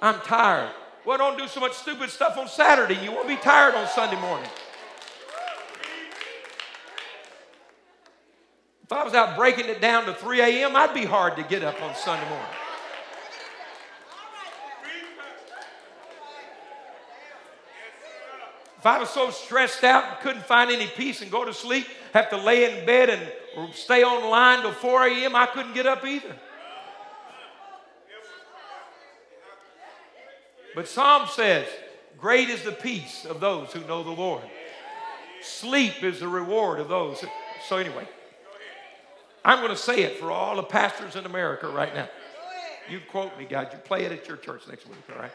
[0.01, 0.71] I'm tired.
[1.03, 3.03] Well, don't do so much stupid stuff on Saturday.
[3.03, 4.49] You won't be tired on Sunday morning.
[8.83, 11.63] If I was out breaking it down to 3 a.m., I'd be hard to get
[11.63, 12.47] up on Sunday morning.
[18.85, 21.87] If I was so stressed out and couldn't find any peace and go to sleep,
[22.13, 26.05] have to lay in bed and stay online till 4 a.m., I couldn't get up
[26.05, 26.35] either.
[30.75, 31.65] But Psalm says,
[32.19, 34.43] Great is the peace of those who know the Lord.
[35.41, 37.25] Sleep is the reward of those.
[37.67, 38.07] So, anyway,
[39.43, 42.07] I'm going to say it for all the pastors in America right now.
[42.87, 43.69] You quote me, God.
[43.73, 45.31] You play it at your church next week, all right?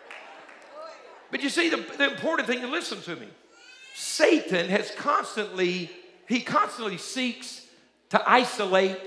[1.30, 3.28] But you see, the, the important thing to listen to me.
[3.94, 5.90] Satan has constantly,
[6.28, 7.66] he constantly seeks
[8.10, 8.98] to isolate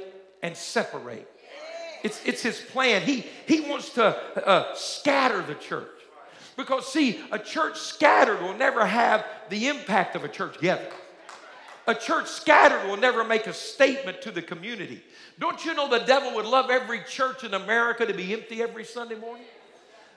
[0.42, 1.30] and separate.
[2.04, 3.02] It's, it's his plan.
[3.02, 4.04] He, he wants to
[4.48, 5.88] uh, scatter the church.
[6.56, 10.92] Because, see, a church scattered will never have the impact of a church gathered.
[11.88, 15.04] A church scattered will never make a statement to the community.
[15.40, 18.86] Don't you know the devil would love every church in America to be empty every
[18.86, 19.46] Sunday morning?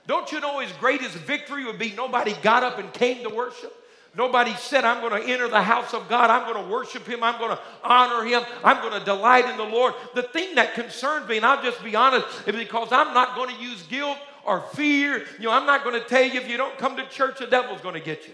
[0.06, 3.72] Don't you know his greatest victory would be nobody got up and came to worship?
[4.16, 6.30] Nobody said, I'm going to enter the house of God.
[6.30, 7.22] I'm going to worship Him.
[7.22, 8.42] I'm going to honor Him.
[8.64, 9.92] I'm going to delight in the Lord.
[10.14, 13.54] The thing that concerns me, and I'll just be honest, is because I'm not going
[13.54, 14.16] to use guilt
[14.46, 15.26] or fear.
[15.38, 17.46] You know, I'm not going to tell you if you don't come to church, the
[17.46, 18.32] devil's going to get you.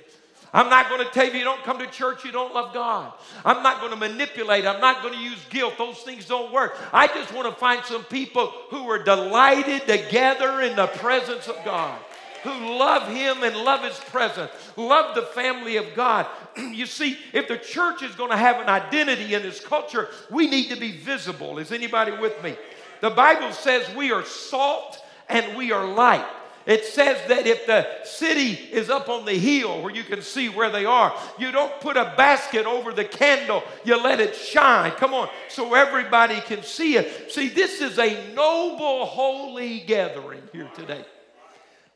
[0.52, 3.12] I'm not going to tell you you don't come to church, you don't love God.
[3.44, 4.66] I'm not going to manipulate.
[4.66, 5.74] I'm not going to use guilt.
[5.78, 6.76] Those things don't work.
[6.92, 11.56] I just want to find some people who are delighted together in the presence of
[11.64, 11.98] God
[12.42, 16.26] who love Him and love His presence, love the family of God.
[16.56, 20.48] you see, if the church is going to have an identity in this culture, we
[20.48, 21.58] need to be visible.
[21.58, 22.56] Is anybody with me?
[23.00, 26.26] The Bible says we are salt and we are light.
[26.64, 30.48] It says that if the city is up on the hill where you can see
[30.48, 34.92] where they are, you don't put a basket over the candle, you let it shine.
[34.92, 37.32] Come on, so everybody can see it.
[37.32, 41.04] See, this is a noble, holy gathering here today.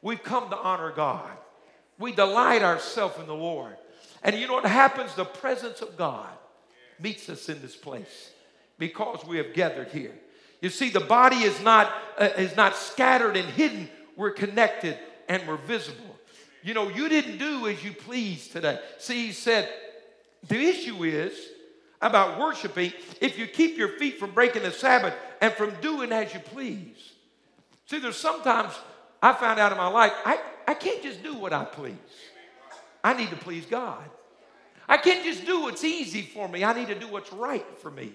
[0.03, 1.31] We've come to honor God.
[1.99, 3.77] We delight ourselves in the Lord.
[4.23, 5.15] And you know what happens?
[5.15, 6.29] The presence of God
[7.01, 8.31] meets us in this place
[8.79, 10.15] because we have gathered here.
[10.61, 13.89] You see, the body is not, uh, is not scattered and hidden.
[14.17, 14.99] We're connected
[15.29, 16.17] and we're visible.
[16.63, 18.81] You know, you didn't do as you pleased today.
[18.99, 19.69] See, he said,
[20.49, 21.33] the issue is
[22.03, 26.33] about worshiping if you keep your feet from breaking the Sabbath and from doing as
[26.35, 27.13] you please.
[27.87, 28.73] See, there's sometimes
[29.23, 31.95] I found out in my life, I, I can't just do what I please.
[33.05, 34.03] I need to please God.
[34.89, 36.65] I can't just do what's easy for me.
[36.65, 38.13] I need to do what's right for me.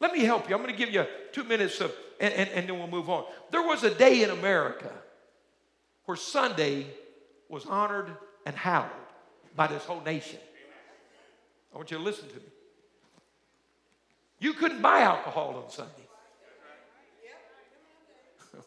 [0.00, 0.54] Let me help you.
[0.54, 3.24] I'm going to give you two minutes of, and, and, and then we'll move on.
[3.50, 4.92] There was a day in America
[6.08, 6.86] where Sunday
[7.50, 8.16] was honored
[8.46, 8.88] and hallowed
[9.54, 10.38] by this whole nation.
[11.70, 12.50] I want you to listen to me.
[14.38, 15.92] You couldn't buy alcohol on Sunday.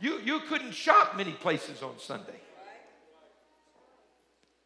[0.00, 2.40] You, you couldn't shop many places on Sunday.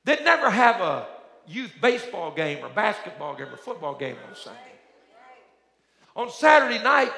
[0.05, 1.07] They'd never have a
[1.47, 4.61] youth baseball game or basketball game or football game on Sunday.
[6.17, 7.13] On Saturday night,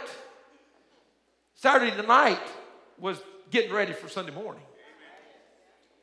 [1.56, 2.46] Saturday night
[2.98, 4.62] was getting ready for Sunday morning.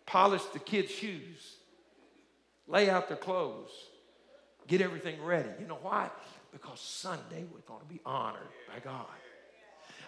[0.05, 1.57] Polish the kids' shoes,
[2.67, 3.71] lay out their clothes,
[4.67, 5.49] get everything ready.
[5.59, 6.09] You know why?
[6.51, 8.41] Because Sunday we're going to be honored
[8.73, 9.05] by God.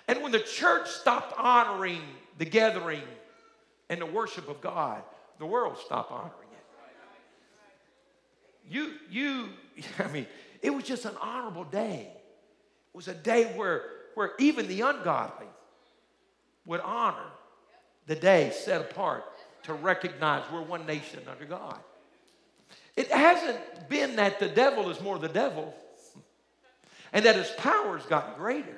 [0.08, 2.02] And when the church stopped honoring
[2.38, 3.04] the gathering
[3.90, 5.04] and the worship of God,
[5.38, 6.60] the world stopped honoring it.
[8.70, 9.50] You, you,
[10.00, 10.28] I mean,
[10.62, 12.08] it was just an honorable day.
[12.12, 13.84] It was a day where,
[14.16, 15.48] where even the ungodly
[16.70, 17.26] would honor
[18.06, 19.26] the day set apart
[19.64, 21.80] to recognize we're one nation under God.
[22.96, 25.74] It hasn't been that the devil is more the devil
[27.12, 28.78] and that his power has gotten greater.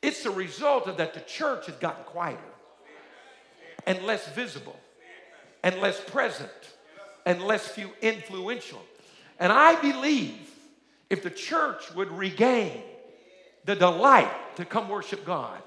[0.00, 2.38] It's a result of that the church has gotten quieter
[3.86, 4.76] and less visible
[5.62, 6.50] and less present
[7.26, 8.80] and less few influential.
[9.38, 10.50] And I believe
[11.10, 12.82] if the church would regain
[13.66, 15.60] the delight to come worship God,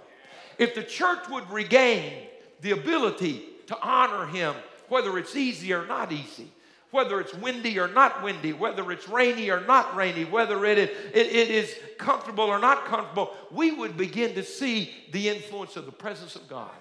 [0.57, 2.13] if the church would regain
[2.61, 4.55] the ability to honor Him,
[4.89, 6.47] whether it's easy or not easy,
[6.91, 10.89] whether it's windy or not windy, whether it's rainy or not rainy, whether it is,
[11.13, 15.85] it, it is comfortable or not comfortable, we would begin to see the influence of
[15.85, 16.71] the presence of God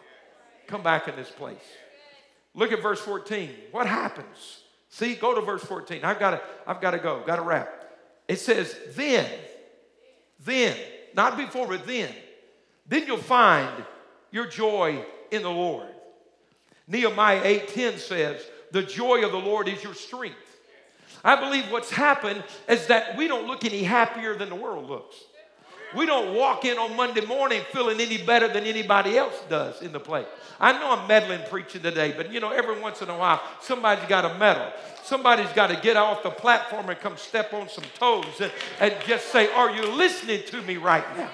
[0.66, 1.59] come back in this place.
[2.54, 3.50] Look at verse 14.
[3.70, 4.62] What happens?
[4.88, 6.04] See, go to verse 14.
[6.04, 7.72] I've got to, I've got to go, got to wrap.
[8.26, 9.30] It says, then,
[10.44, 10.76] then,
[11.14, 12.12] not before, but then,
[12.90, 13.85] then you'll find
[14.31, 15.88] your joy in the Lord.
[16.87, 20.37] Nehemiah 8:10 says, "The joy of the Lord is your strength."
[21.24, 25.16] I believe what's happened is that we don't look any happier than the world looks.
[25.94, 29.92] We don't walk in on Monday morning feeling any better than anybody else does in
[29.92, 30.26] the place.
[30.61, 34.07] I know I'm meddling preaching today, but you know, every once in a while, somebody's
[34.09, 34.72] got to meddle.
[35.05, 38.94] Somebody's got to get off the platform and come step on some toes and, and
[39.07, 41.31] just say, Are you listening to me right now?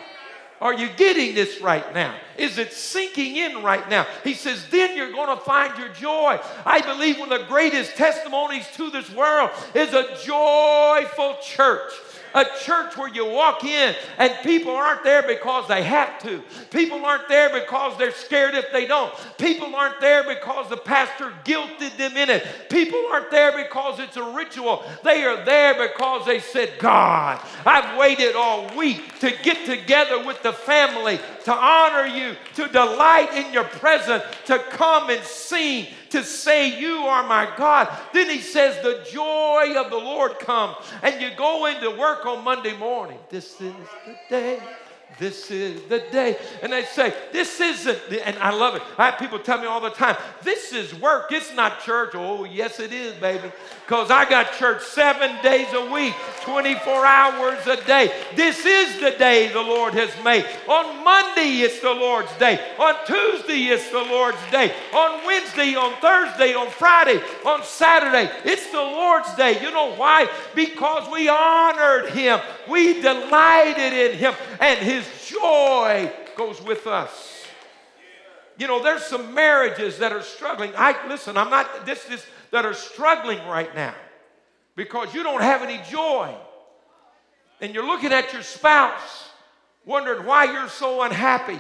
[0.61, 2.15] Are you getting this right now?
[2.39, 4.07] Is it sinking in right now?
[4.25, 6.39] He says, then you're going to find your joy.
[6.65, 11.93] I believe one of the greatest testimonies to this world is a joyful church
[12.37, 16.43] a church where you walk in and people aren't there because they have to.
[16.71, 19.13] People aren't there because they're scared if they don't.
[19.39, 22.47] People aren't there because the pastor guilted them in it.
[22.69, 24.85] People aren't there because it's a ritual.
[25.03, 30.43] They are there because they said, God, I've waited all week to get together with
[30.43, 36.25] the family, to honor you, to delight in your presence, to come and sing to
[36.25, 37.89] say, You are my God.
[38.13, 40.77] Then he says, The joy of the Lord comes.
[41.03, 43.19] And you go into work on Monday morning.
[43.31, 43.75] This is
[44.07, 44.63] the day
[45.19, 46.37] this is the day.
[46.63, 48.83] And they say, This isn't, and I love it.
[48.99, 51.33] I have people tell me all the time, This is work.
[51.33, 52.11] It's not church.
[52.15, 53.51] Oh, yes, it is, baby.
[53.87, 58.13] Because I got church seven days a week, 24 hours a day.
[58.35, 60.45] This is the day the Lord has made.
[60.69, 62.61] On Monday, it's the Lord's day.
[62.79, 64.75] On Tuesday, it's the Lord's day.
[64.93, 69.63] On Wednesday, on Thursday, on Friday, on Saturday, it's the Lord's day.
[69.63, 70.29] You know why?
[70.55, 77.45] Because we honored Him, we delighted in Him, and His joy goes with us.
[78.59, 80.73] You know, there's some marriages that are struggling.
[80.77, 83.95] I listen, I'm not this is that are struggling right now
[84.77, 86.35] because you don't have any joy.
[87.61, 89.31] And you're looking at your spouse,
[89.85, 91.59] wondering why you're so unhappy.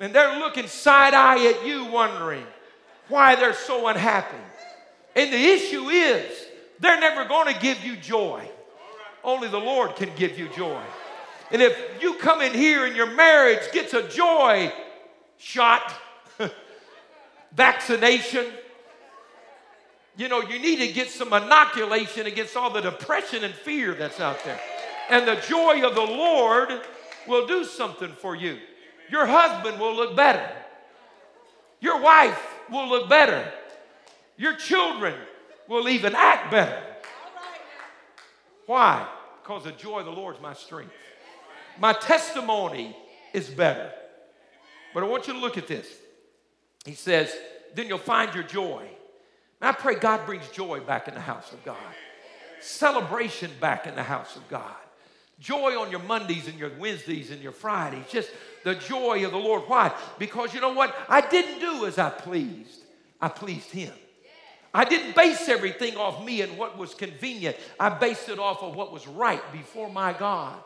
[0.00, 2.44] And they're looking side eye at you, wondering
[3.08, 4.36] why they're so unhappy.
[5.14, 6.46] And the issue is,
[6.80, 8.48] they're never going to give you joy.
[9.22, 10.82] Only the Lord can give you joy.
[11.50, 14.72] And if you come in here and your marriage gets a joy
[15.38, 15.94] shot,
[17.52, 18.46] vaccination,
[20.16, 24.20] you know, you need to get some inoculation against all the depression and fear that's
[24.20, 24.60] out there.
[25.10, 26.70] And the joy of the Lord
[27.26, 28.58] will do something for you.
[29.10, 30.48] Your husband will look better.
[31.80, 33.52] Your wife will look better.
[34.36, 35.14] Your children
[35.68, 36.82] will even act better.
[38.66, 39.06] Why?
[39.42, 40.92] Because the joy of the Lord is my strength.
[41.78, 42.96] My testimony
[43.32, 43.92] is better.
[44.92, 45.88] But I want you to look at this.
[46.84, 47.34] He says,
[47.74, 48.88] then you'll find your joy.
[49.60, 51.76] And I pray God brings joy back in the house of God,
[52.60, 54.74] celebration back in the house of God.
[55.40, 58.04] Joy on your Mondays and your Wednesdays and your Fridays.
[58.08, 58.30] Just
[58.62, 59.64] the joy of the Lord.
[59.66, 59.92] Why?
[60.18, 60.94] Because you know what?
[61.08, 62.82] I didn't do as I pleased,
[63.20, 63.92] I pleased Him.
[64.72, 67.56] I didn't base everything off me and what was convenient.
[67.78, 70.56] I based it off of what was right before my God.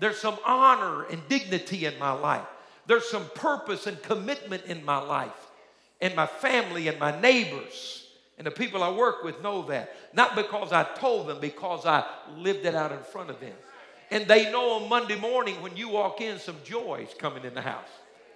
[0.00, 2.46] There's some honor and dignity in my life.
[2.86, 5.30] There's some purpose and commitment in my life.
[6.00, 8.06] And my family and my neighbors
[8.38, 9.94] and the people I work with know that.
[10.14, 13.52] Not because I told them, because I lived it out in front of them.
[14.10, 17.54] And they know on Monday morning when you walk in, some joy is coming in
[17.54, 17.88] the house.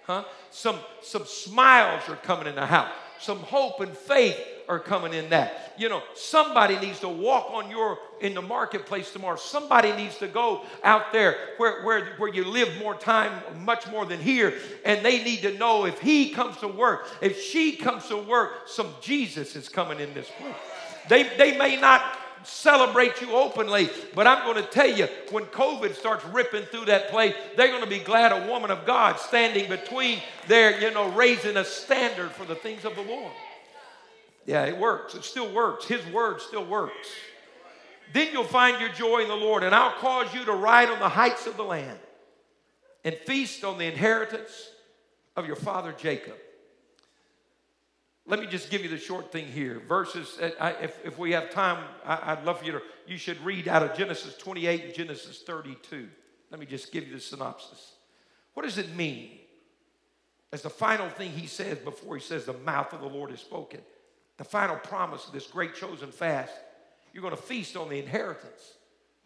[0.03, 0.23] Huh?
[0.51, 2.91] Some, some smiles are coming in the house.
[3.19, 5.73] Some hope and faith are coming in that.
[5.77, 9.35] You know, somebody needs to walk on your in the marketplace tomorrow.
[9.35, 13.31] Somebody needs to go out there where, where, where you live more time,
[13.63, 17.41] much more than here, and they need to know if he comes to work, if
[17.41, 20.55] she comes to work, some Jesus is coming in this place.
[21.07, 22.01] They, they may not
[22.43, 23.89] celebrate you openly.
[24.13, 27.83] But I'm going to tell you, when COVID starts ripping through that place, they're going
[27.83, 32.31] to be glad a woman of God standing between there, you know, raising a standard
[32.31, 33.31] for the things of the Lord.
[34.45, 35.15] Yeah, it works.
[35.15, 35.85] It still works.
[35.85, 37.07] His word still works.
[38.13, 40.99] Then you'll find your joy in the Lord, and I'll cause you to ride on
[40.99, 41.99] the heights of the land
[43.03, 44.69] and feast on the inheritance
[45.35, 46.35] of your father Jacob.
[48.27, 49.81] Let me just give you the short thing here.
[49.87, 53.39] Verses, uh, if, if we have time, I, would love for you to, you should
[53.41, 56.07] read out of Genesis 28 and Genesis 32.
[56.49, 57.93] Let me just give you the synopsis.
[58.55, 59.29] What does it mean?
[60.51, 63.41] As the final thing he says before he says, the mouth of the Lord is
[63.41, 63.81] spoken
[64.37, 66.53] the final promise of this great chosen fast,
[67.15, 68.73] you're going to feast on the inheritance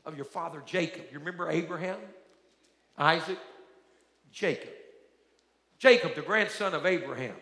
[0.05, 1.05] of your father Jacob.
[1.11, 1.97] You remember Abraham,
[2.95, 3.39] Isaac,
[4.31, 4.69] Jacob.
[5.79, 7.33] Jacob, the grandson of Abraham.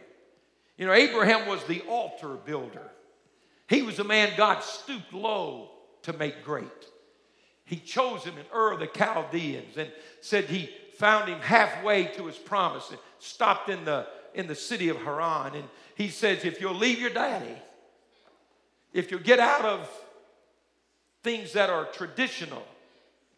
[0.77, 2.89] You know, Abraham was the altar builder.
[3.67, 5.71] He was a man God stooped low
[6.03, 6.65] to make great.
[7.65, 9.91] He chose him in Ur the Chaldeans and
[10.21, 14.87] said he found him halfway to his promise and stopped in the in the city
[14.87, 15.55] of Haran.
[15.55, 17.57] And he says, if you'll leave your daddy,
[18.93, 19.89] if you'll get out of
[21.23, 22.63] things that are traditional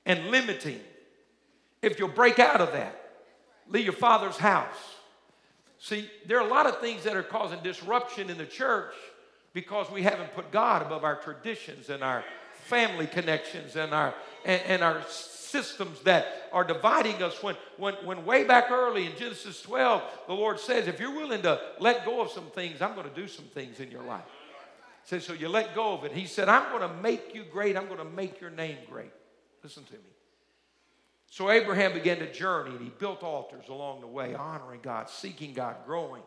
[0.05, 0.79] and limiting,
[1.81, 2.95] if you'll break out of that,
[3.67, 4.95] leave your father's house.
[5.79, 8.93] See, there are a lot of things that are causing disruption in the church
[9.53, 12.23] because we haven't put God above our traditions and our
[12.65, 14.13] family connections and our
[14.45, 19.15] and, and our systems that are dividing us when, when, when way back early in
[19.17, 22.93] Genesis 12, the Lord says, if you're willing to let go of some things, I'm
[22.93, 24.23] going to do some things in your life.
[25.03, 26.11] Says, so you let go of it.
[26.11, 27.75] He said, I'm going to make you great.
[27.75, 29.11] I'm going to make your name great.
[29.63, 29.99] Listen to me.
[31.31, 35.53] So Abraham began to journey and he built altars along the way, honoring God, seeking
[35.53, 36.23] God, growing.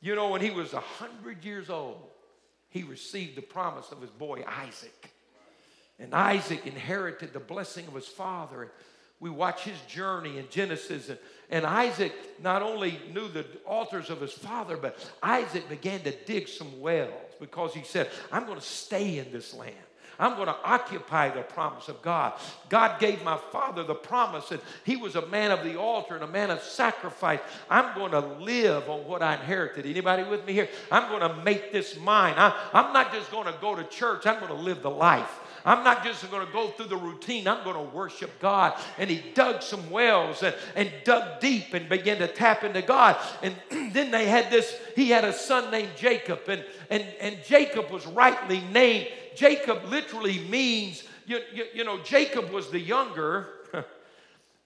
[0.00, 2.02] You know, when he was 100 years old,
[2.68, 5.12] he received the promise of his boy Isaac.
[5.98, 8.72] And Isaac inherited the blessing of his father.
[9.20, 11.10] We watch his journey in Genesis.
[11.10, 11.18] And,
[11.50, 16.48] and Isaac not only knew the altars of his father, but Isaac began to dig
[16.48, 19.74] some wells because he said, I'm going to stay in this land.
[20.20, 22.34] I'm going to occupy the promise of God.
[22.68, 26.22] God gave my father the promise, and he was a man of the altar and
[26.22, 27.40] a man of sacrifice.
[27.70, 29.86] I'm going to live on what I inherited.
[29.86, 30.68] Anybody with me here?
[30.92, 32.34] I'm going to make this mine.
[32.36, 35.40] I, I'm not just going to go to church, I'm going to live the life.
[35.64, 37.46] I'm not just going to go through the routine.
[37.46, 38.74] I'm going to worship God.
[38.98, 43.16] And he dug some wells and, and dug deep and began to tap into God.
[43.42, 43.54] And
[43.92, 46.40] then they had this, he had a son named Jacob.
[46.48, 49.08] And, and, and Jacob was rightly named.
[49.34, 53.48] Jacob literally means, you, you, you know, Jacob was the younger.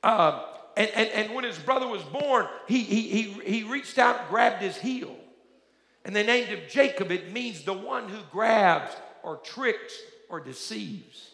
[0.02, 0.44] uh,
[0.76, 4.28] and, and, and when his brother was born, he, he, he, he reached out and
[4.28, 5.14] grabbed his heel.
[6.04, 7.10] And they named him Jacob.
[7.10, 9.94] It means the one who grabs or tricks
[10.28, 11.30] or deceives.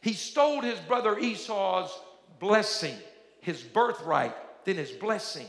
[0.00, 1.90] He stole his brother Esau's
[2.38, 2.96] blessing,
[3.40, 5.46] his birthright, then his blessing.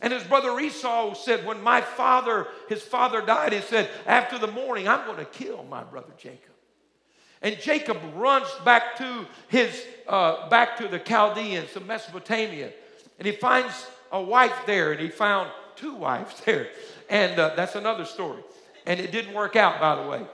[0.00, 4.46] And his brother Esau said, When my father, his father died, he said, After the
[4.46, 6.52] morning, I'm going to kill my brother Jacob.
[7.42, 12.72] And Jacob runs back to his, uh, back to the Chaldeans, to Mesopotamia.
[13.18, 16.68] And he finds a wife there, and he found two wives there.
[17.10, 18.42] And uh, that's another story.
[18.86, 20.26] And it didn't work out, by the way.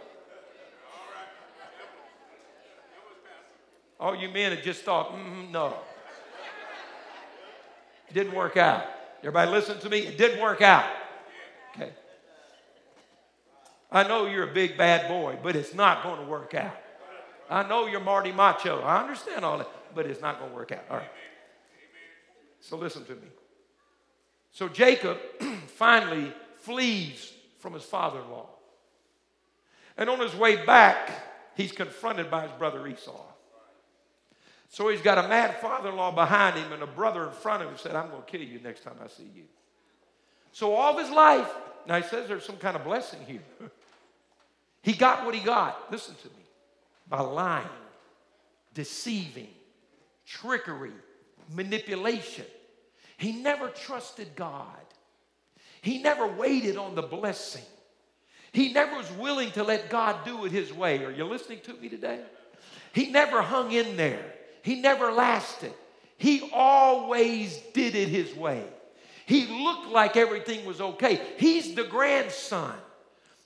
[4.01, 5.75] All you men had just thought, mm, no.
[8.09, 8.85] It didn't work out.
[9.21, 9.99] Everybody listen to me?
[9.99, 10.91] It didn't work out.
[11.77, 11.93] Okay.
[13.93, 16.75] I know you're a big bad boy, but it's not going to work out.
[17.51, 18.81] I know you're Marty Macho.
[18.81, 20.85] I understand all that, but it's not going to work out.
[20.91, 21.11] All right.
[22.61, 23.29] So listen to me.
[24.53, 25.19] So Jacob
[25.67, 28.49] finally flees from his father in law.
[29.99, 31.11] And on his way back,
[31.55, 33.30] he's confronted by his brother Esau.
[34.71, 37.63] So he's got a mad father in law behind him and a brother in front
[37.63, 39.43] of him said, I'm going to kill you next time I see you.
[40.53, 41.51] So all of his life,
[41.89, 43.43] now he says there's some kind of blessing here.
[44.83, 46.45] he got what he got, listen to me,
[47.09, 47.67] by lying,
[48.73, 49.49] deceiving,
[50.25, 50.93] trickery,
[51.53, 52.47] manipulation.
[53.17, 54.67] He never trusted God.
[55.83, 57.65] He never waited on the blessing.
[58.53, 61.05] He never was willing to let God do it his way.
[61.05, 62.21] Are you listening to me today?
[62.93, 64.30] He never hung in there.
[64.63, 65.73] He never lasted.
[66.17, 68.63] He always did it his way.
[69.27, 71.21] He looked like everything was okay.
[71.39, 72.75] He's the grandson.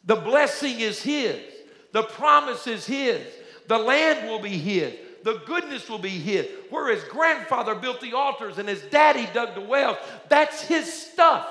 [0.05, 1.41] The blessing is his.
[1.93, 3.21] The promise is his.
[3.69, 4.95] The land will be his.
[5.23, 6.47] The goodness will be his.
[6.71, 9.97] Where his grandfather built the altars and his daddy dug the wells,
[10.29, 11.49] that's his stuff.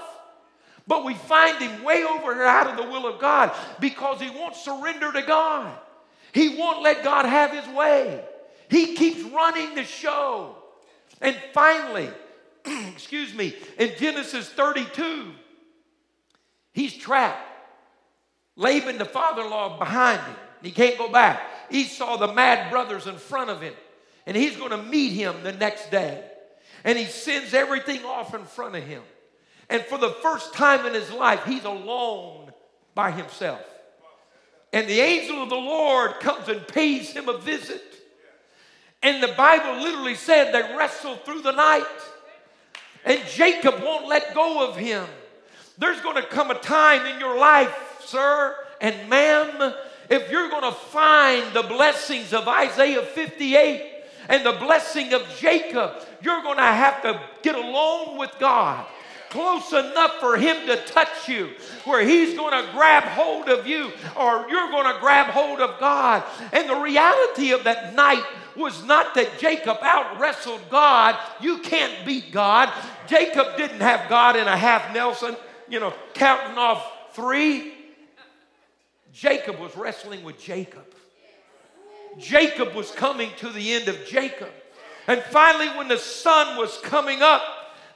[0.86, 4.30] But we find him way over here out of the will of God because he
[4.30, 5.74] won't surrender to God.
[6.34, 8.24] He won't let God have his way.
[8.74, 10.56] He keeps running the show.
[11.22, 12.10] And finally,
[12.66, 15.32] excuse me, in Genesis 32,
[16.74, 17.40] he's trapped.
[18.56, 20.36] Laban, the father in law, behind him.
[20.64, 21.42] He can't go back.
[21.70, 23.76] Esau, the mad brothers, in front of him.
[24.26, 26.24] And he's going to meet him the next day.
[26.84, 29.04] And he sends everything off in front of him.
[29.70, 32.52] And for the first time in his life, he's alone
[32.96, 33.62] by himself.
[34.72, 38.03] And the angel of the Lord comes and pays him a visit.
[39.04, 41.86] And the Bible literally said they wrestled through the night.
[43.06, 45.06] And Jacob won't let go of him.
[45.78, 47.76] There's going to come a time in your life,
[48.06, 49.74] sir and ma'am,
[50.10, 53.82] if you're going to find the blessings of Isaiah 58
[54.28, 58.86] and the blessing of Jacob, you're going to have to get alone with God
[59.30, 61.49] close enough for him to touch you,
[61.86, 65.80] where he's going to grab hold of you, or you're going to grab hold of
[65.80, 66.24] God.
[66.51, 68.24] And the reality of that night
[68.56, 71.18] was not that Jacob out wrestled God.
[71.41, 72.72] You can't beat God.
[73.08, 75.36] Jacob didn't have God in a half Nelson.
[75.70, 77.74] you know, counting off three,
[79.12, 80.86] Jacob was wrestling with Jacob.
[82.18, 84.49] Jacob was coming to the end of Jacob.
[85.08, 87.41] And finally, when the sun was coming up,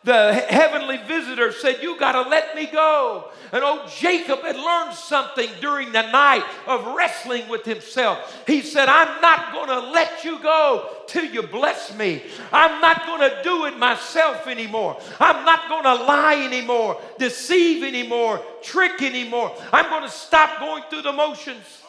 [0.08, 3.30] the heavenly visitor said, You got to let me go.
[3.51, 8.41] And old Jacob had learned something during the night of wrestling with himself.
[8.47, 12.24] He said, I'm not going to let you go till you bless me.
[12.53, 14.97] I'm not going to do it myself anymore.
[15.20, 19.53] I'm not going to lie anymore, deceive anymore, trick anymore.
[19.74, 21.84] I'm going to stop going through the motions.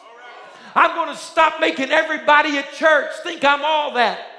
[0.75, 4.38] I'm going to stop making everybody at church think I'm all that.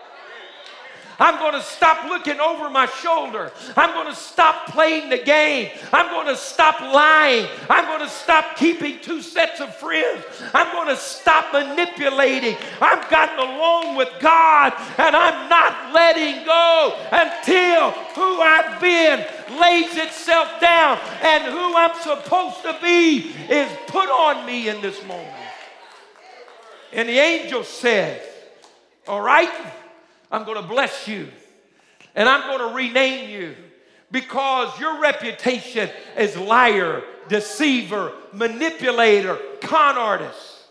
[1.21, 3.53] I'm going to stop looking over my shoulder.
[3.77, 5.71] I'm going to stop playing the game.
[5.93, 7.47] I'm going to stop lying.
[7.69, 10.25] I'm going to stop keeping two sets of friends.
[10.55, 12.57] I'm going to stop manipulating.
[12.81, 19.27] I've gotten along with God and I'm not letting go until who I've been
[19.61, 25.05] lays itself down and who I'm supposed to be is put on me in this
[25.05, 25.37] moment.
[26.93, 28.23] And the angel said,
[29.07, 29.51] All right.
[30.31, 31.29] I'm going to bless you
[32.15, 33.55] and I'm going to rename you
[34.11, 40.65] because your reputation is liar, deceiver, manipulator, con artist.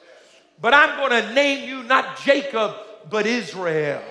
[0.62, 2.76] But I'm going to name you not Jacob,
[3.10, 4.02] but Israel,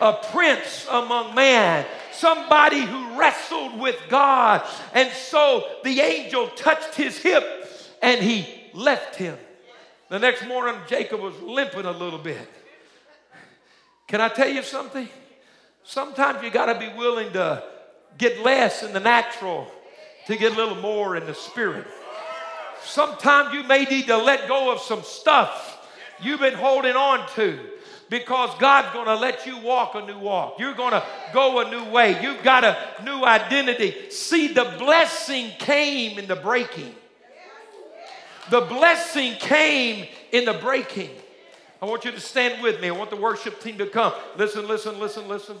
[0.00, 4.66] a prince among man, somebody who wrestled with God.
[4.94, 7.44] And so the angel touched his hip
[8.00, 9.36] and he left him.
[10.08, 12.48] The next morning, Jacob was limping a little bit.
[14.10, 15.08] Can I tell you something?
[15.84, 17.62] Sometimes you got to be willing to
[18.18, 19.68] get less in the natural
[20.26, 21.86] to get a little more in the spirit.
[22.82, 25.86] Sometimes you may need to let go of some stuff
[26.20, 27.60] you've been holding on to
[28.08, 30.58] because God's going to let you walk a new walk.
[30.58, 32.20] You're going to go a new way.
[32.20, 34.10] You've got a new identity.
[34.10, 36.96] See, the blessing came in the breaking.
[38.50, 41.10] The blessing came in the breaking.
[41.80, 42.88] I want you to stand with me.
[42.88, 44.12] I want the worship team to come.
[44.36, 45.56] Listen, listen, listen, listen.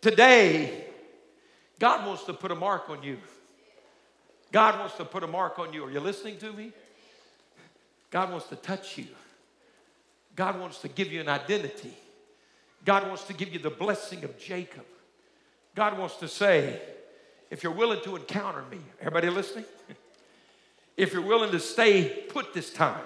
[0.00, 0.84] Today,
[1.78, 3.18] God wants to put a mark on you.
[4.52, 5.84] God wants to put a mark on you.
[5.84, 6.72] Are you listening to me?
[8.10, 9.06] God wants to touch you.
[10.36, 11.94] God wants to give you an identity.
[12.84, 14.84] God wants to give you the blessing of Jacob.
[15.74, 16.80] God wants to say,
[17.50, 19.64] if you're willing to encounter me, everybody listening?
[20.94, 23.00] If you're willing to stay put this time,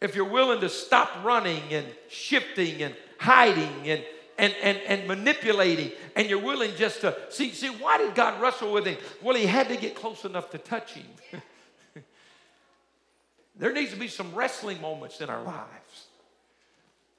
[0.00, 4.04] if you're willing to stop running and shifting and hiding and
[4.40, 8.72] and, and, and manipulating, and you're willing just to see, see, why did God wrestle
[8.72, 8.96] with him?
[9.22, 11.04] Well, he had to get close enough to touch him.
[13.56, 16.06] there needs to be some wrestling moments in our lives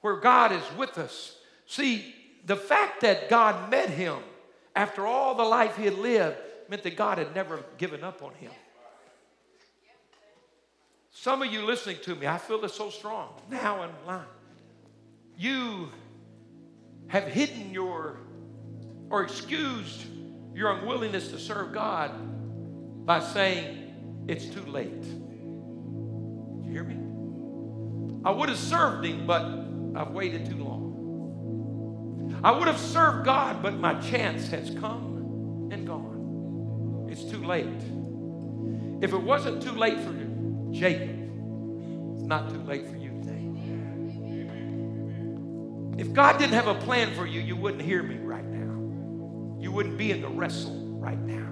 [0.00, 1.36] where God is with us.
[1.66, 2.12] See,
[2.44, 4.18] the fact that God met him
[4.74, 6.36] after all the life he had lived
[6.68, 8.50] meant that God had never given up on him.
[11.14, 14.24] Some of you listening to me, I feel this so strong now and line.
[15.36, 15.90] You
[17.08, 18.18] have hidden your
[19.10, 20.06] or excused
[20.54, 22.12] your unwillingness to serve God
[23.04, 25.04] by saying it's too late.
[26.64, 26.96] you hear me?
[28.24, 29.42] I would have served him, but
[29.94, 32.40] I've waited too long.
[32.42, 37.08] I would have served God, but my chance has come and gone.
[37.10, 37.66] It's too late.
[39.02, 40.12] If it wasn't too late for
[40.72, 41.10] Jacob.
[42.14, 43.50] It's not too late for you today.
[45.98, 49.60] If God didn't have a plan for you, you wouldn't hear me right now.
[49.60, 51.48] You wouldn't be in the wrestle right now.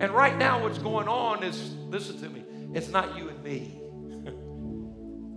[0.00, 2.44] And right now, what's going on is listen to me,
[2.74, 3.80] it's not you and me.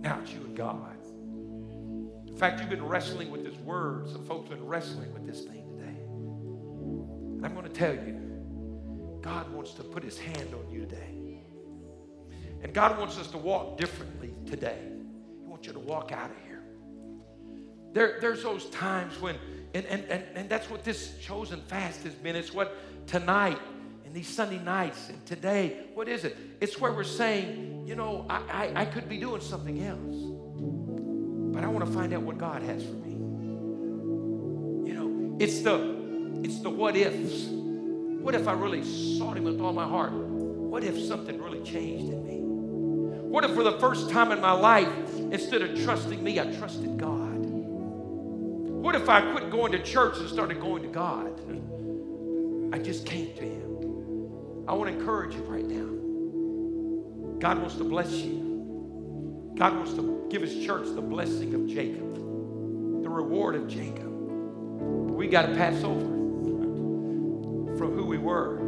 [0.00, 0.96] now it's you and God.
[2.28, 4.08] In fact, you've been wrestling with this word.
[4.08, 5.98] Some folks have been wrestling with this thing today.
[7.38, 11.17] And I'm going to tell you, God wants to put his hand on you today.
[12.62, 14.78] And God wants us to walk differently today.
[15.40, 16.62] He wants you to walk out of here.
[17.92, 19.36] There, there's those times when,
[19.74, 22.36] and, and, and, and that's what this chosen fast has been.
[22.36, 23.58] It's what tonight
[24.04, 26.36] and these Sunday nights and today, what is it?
[26.60, 30.16] It's where we're saying, you know, I, I, I could be doing something else,
[31.54, 33.12] but I want to find out what God has for me.
[34.88, 37.48] You know, it's the it's the what ifs.
[37.48, 40.12] What if I really sought Him with all my heart?
[40.12, 42.37] What if something really changed in me?
[43.28, 44.88] What if for the first time in my life,
[45.30, 47.36] instead of trusting me, I trusted God?
[47.36, 51.38] What if I quit going to church and started going to God?
[52.72, 54.64] I just came to Him.
[54.66, 57.38] I want to encourage you right now.
[57.38, 59.52] God wants to bless you.
[59.58, 62.14] God wants to give His church the blessing of Jacob,
[63.02, 64.08] the reward of Jacob.
[64.08, 66.00] We got to pass over
[67.76, 68.67] from who we were